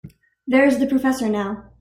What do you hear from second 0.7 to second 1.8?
the professor now.